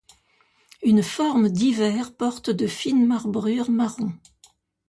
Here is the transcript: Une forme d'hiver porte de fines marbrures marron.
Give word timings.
Une 0.81 1.03
forme 1.03 1.49
d'hiver 1.49 2.15
porte 2.17 2.49
de 2.49 2.65
fines 2.65 3.05
marbrures 3.05 3.69
marron. 3.69 4.13